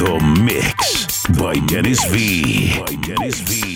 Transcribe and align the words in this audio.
The 0.00 0.18
Mix 0.42 1.26
by 1.38 1.52
Denis 1.66 2.02
V. 2.06 2.80
By 2.80 2.94
Denis 2.94 3.40
V. 3.40 3.69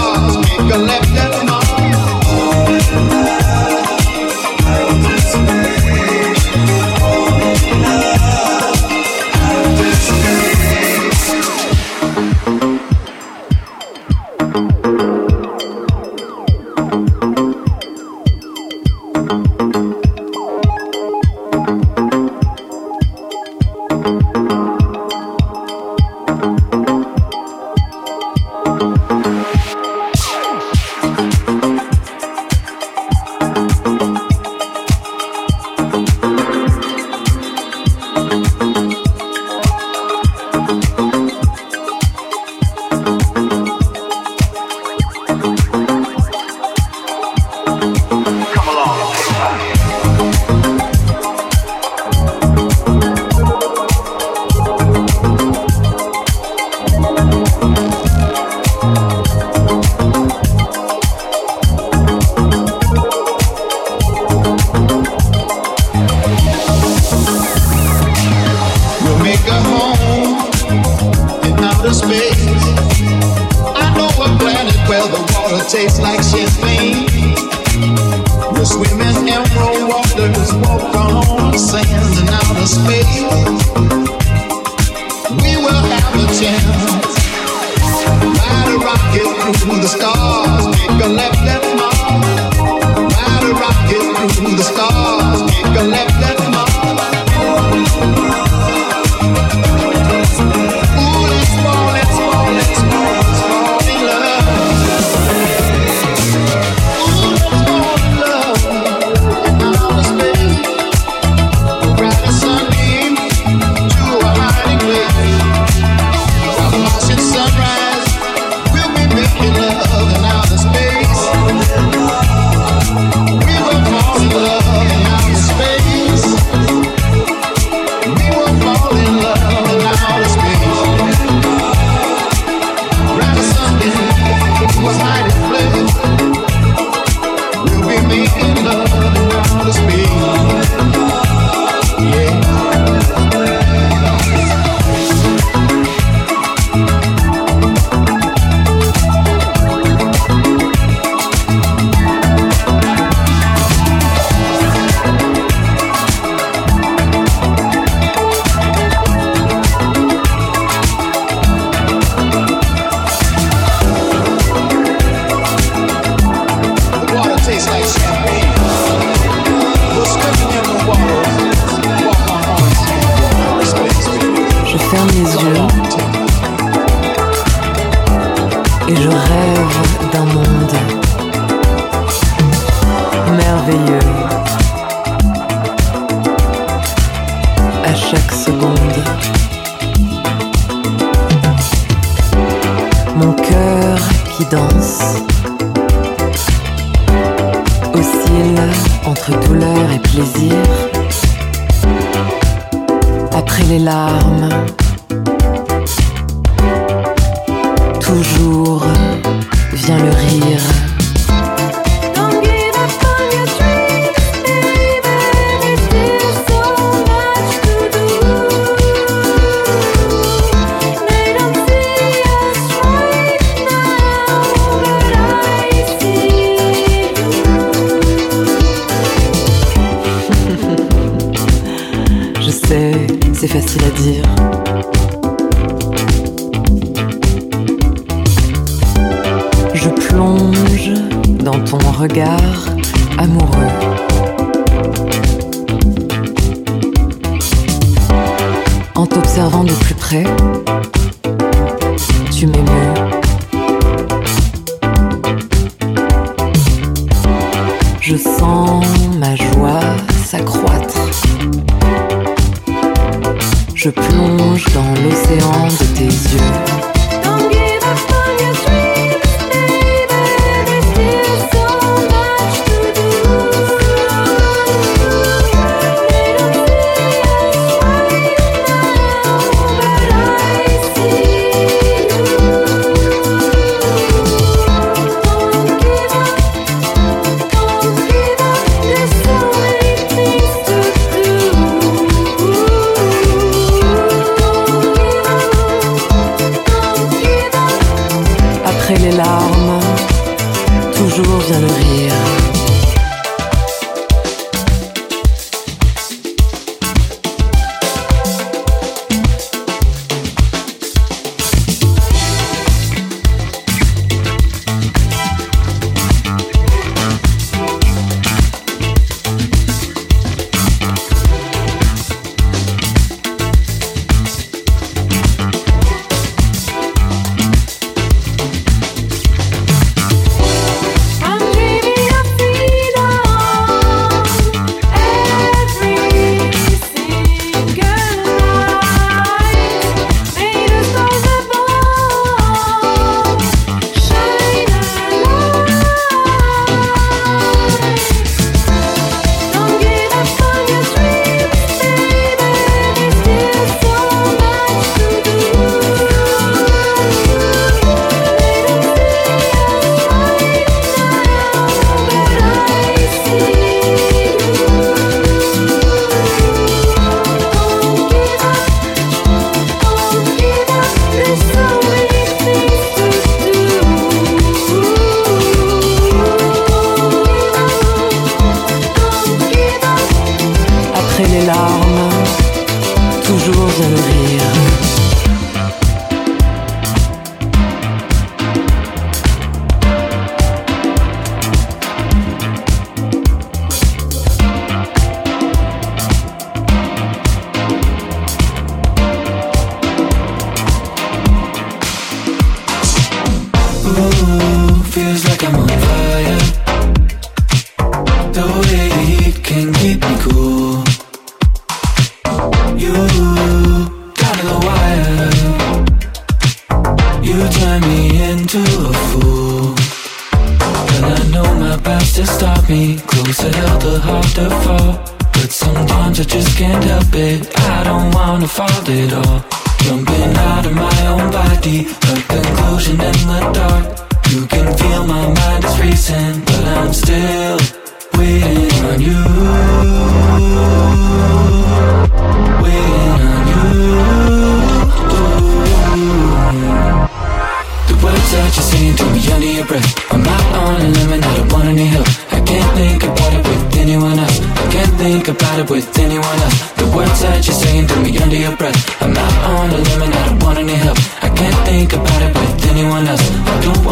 heart. 0.00 0.36
Make 0.48 0.74
a 0.74 0.78
left 0.78 1.16
and 1.16 1.50
a 3.36 3.39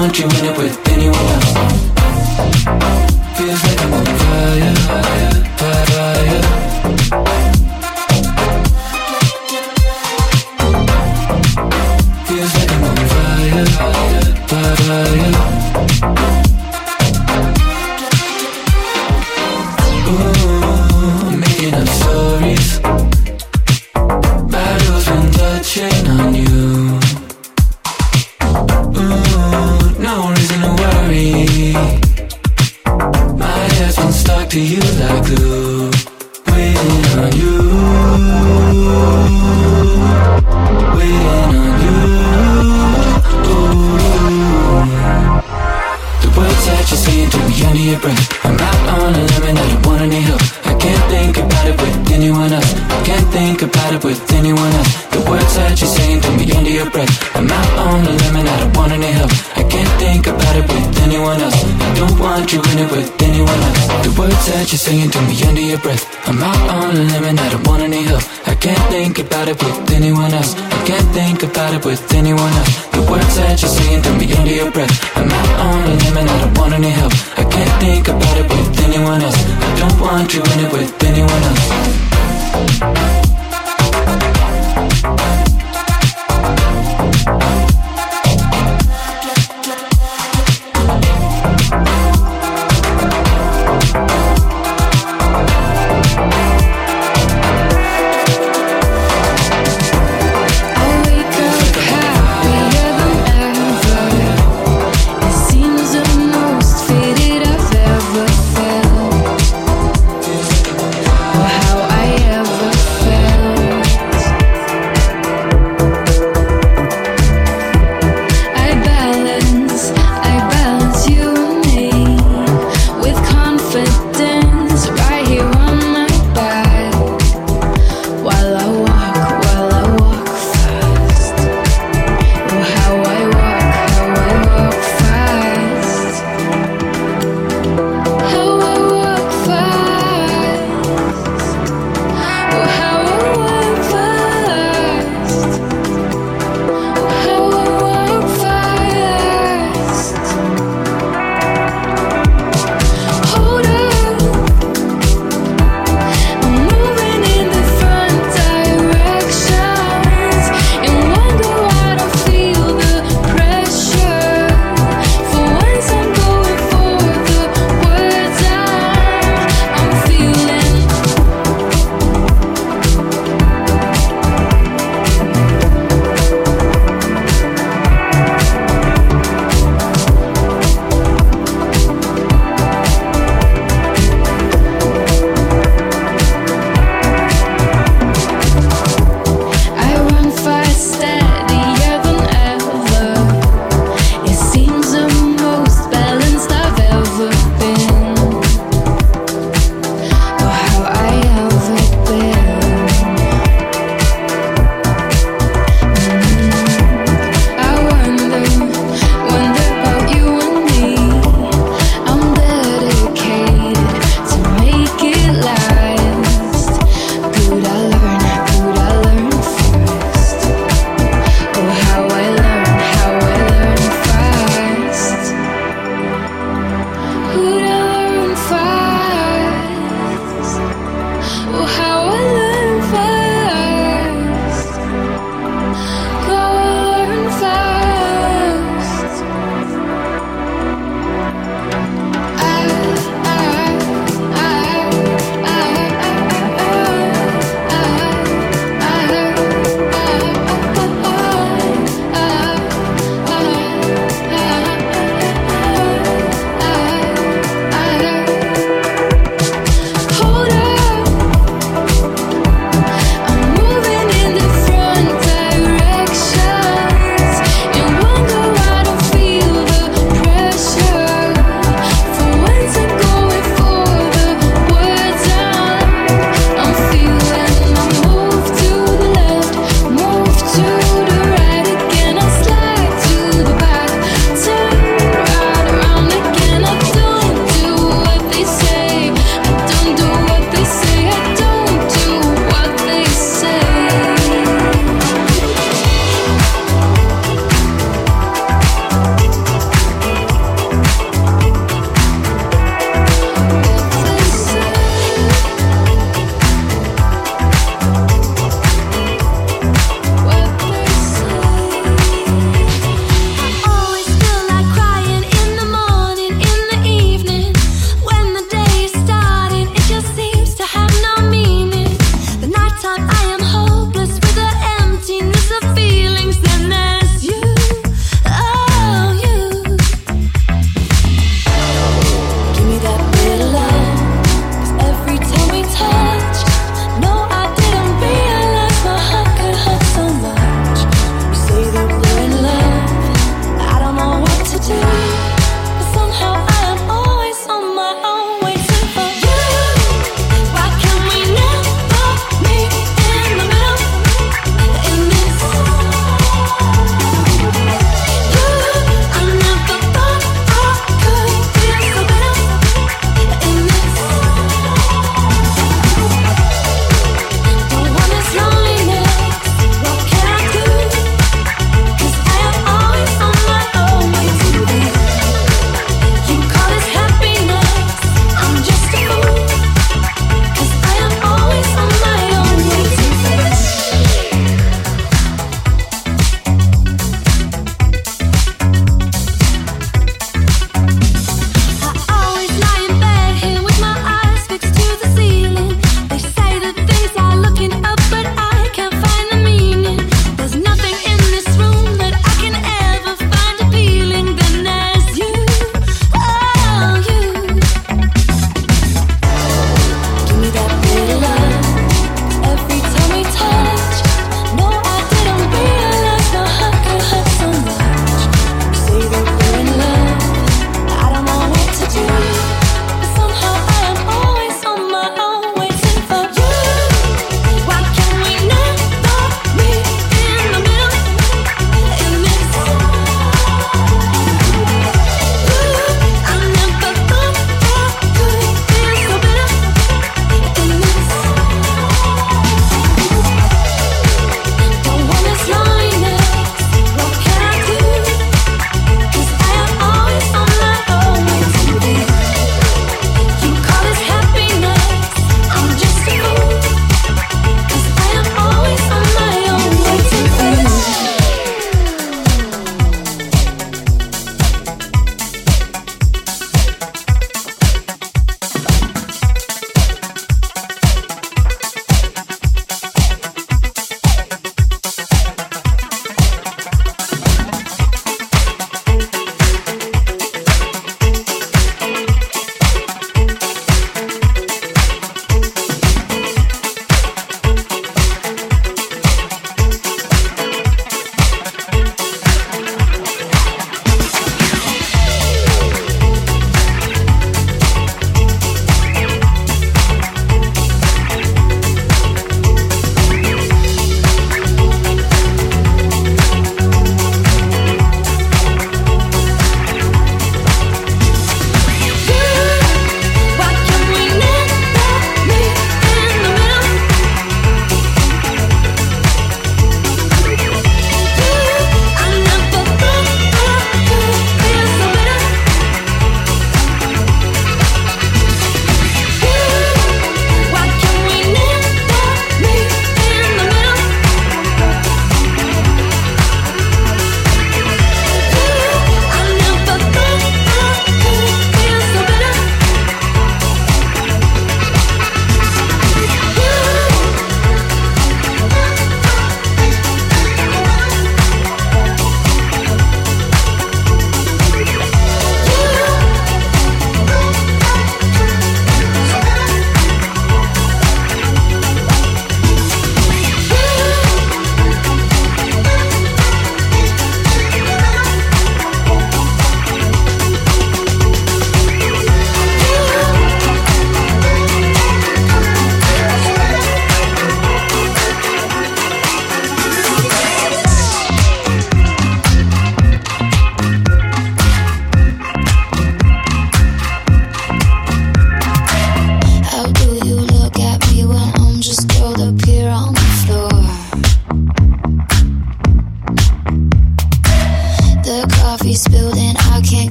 aren't 0.00 0.18
you 0.18 0.24
in 0.24 0.44
it 0.46 0.56
with 0.56 0.88
anyone 0.88 1.14
else? 1.14 1.89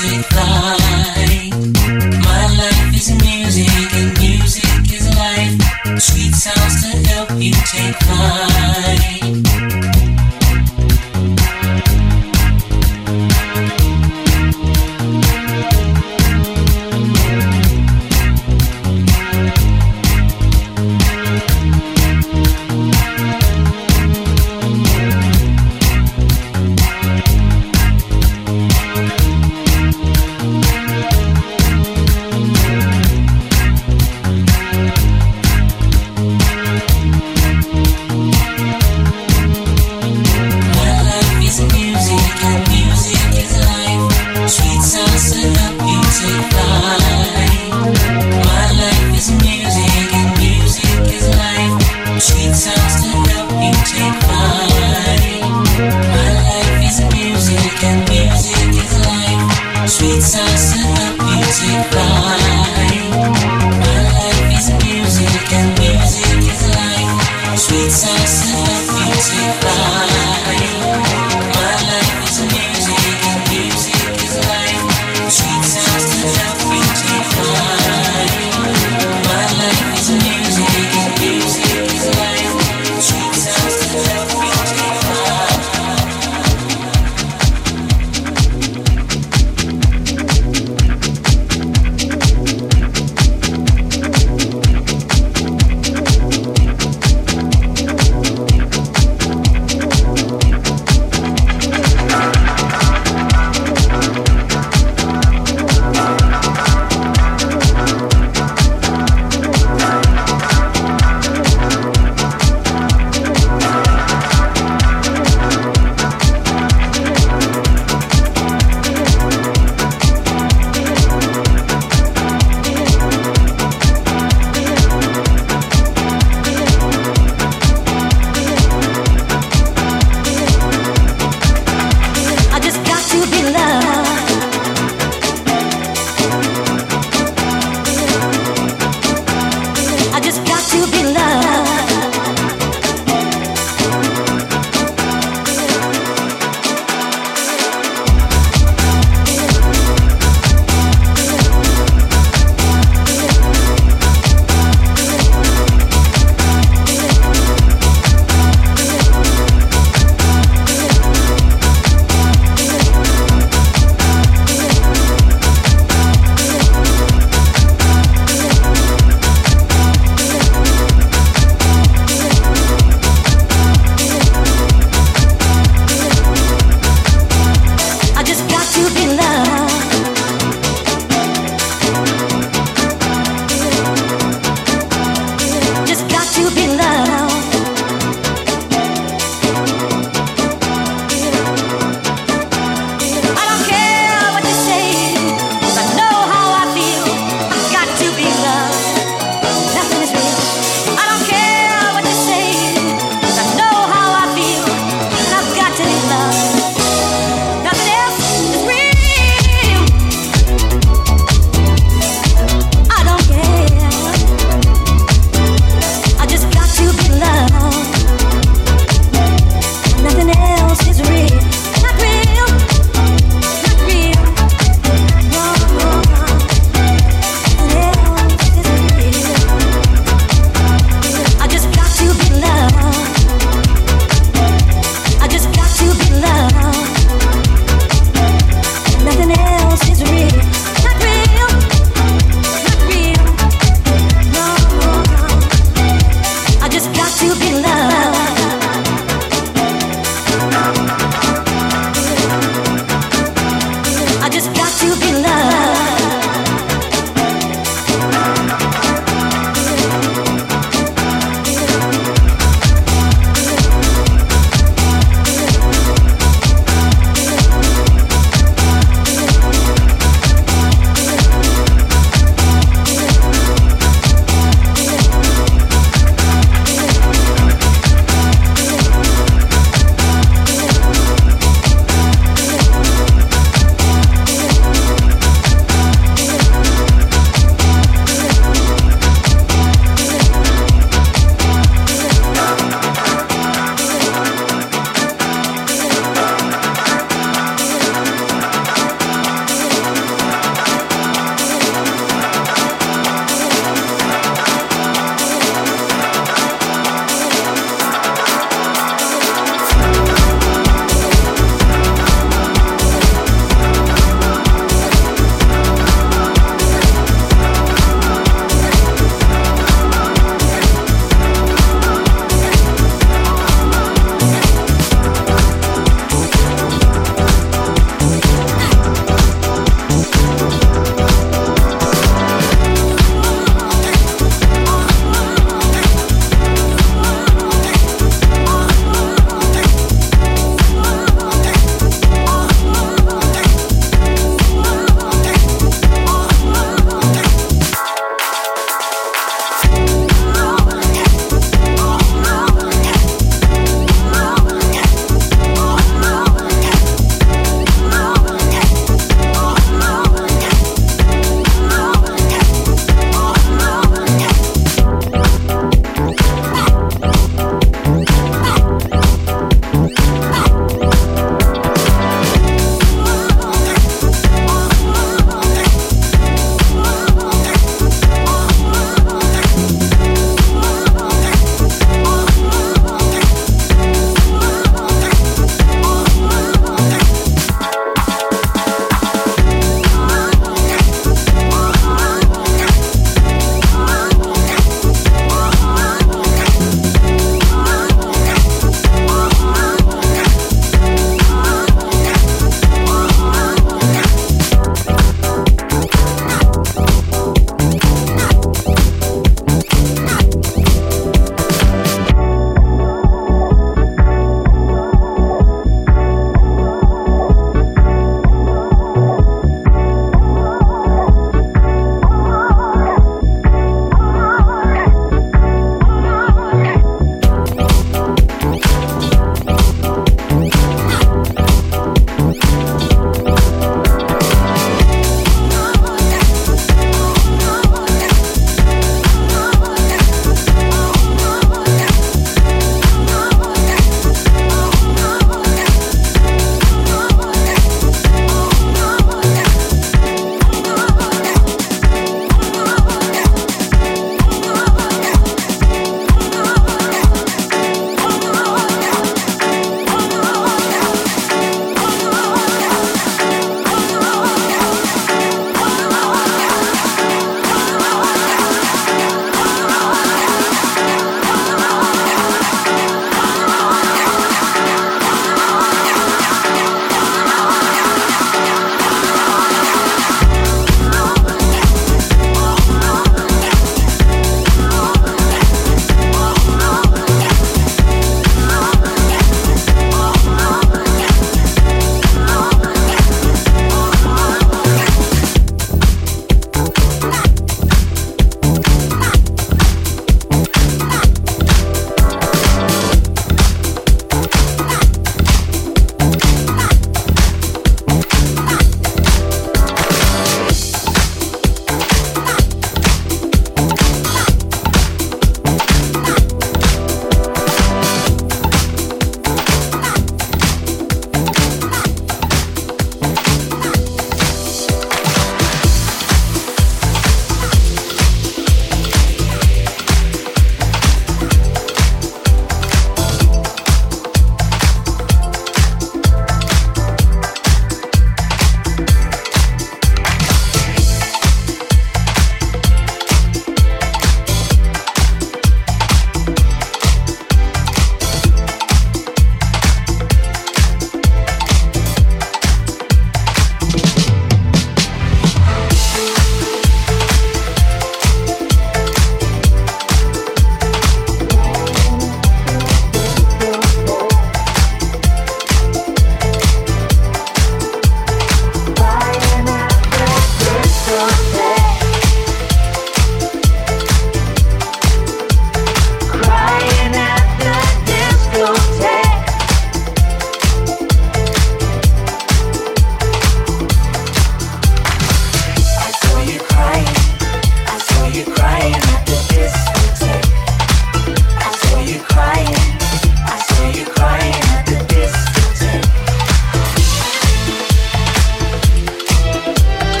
ciudad. 0.00 0.79